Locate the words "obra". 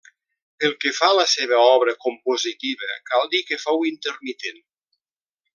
1.75-1.95